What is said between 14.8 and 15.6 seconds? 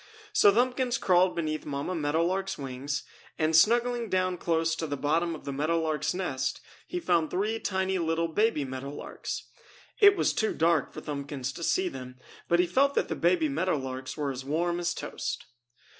toast.